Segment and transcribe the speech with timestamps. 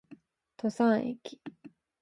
[0.57, 1.39] 十三駅